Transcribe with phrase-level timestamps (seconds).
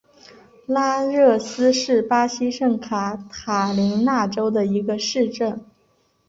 [0.65, 5.63] 拉热斯是巴西圣卡塔琳娜州的一个市镇。